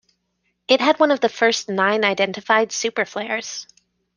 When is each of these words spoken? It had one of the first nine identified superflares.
It 0.67 0.81
had 0.81 0.99
one 0.99 1.11
of 1.11 1.19
the 1.19 1.29
first 1.29 1.69
nine 1.69 2.03
identified 2.03 2.69
superflares. 2.69 3.67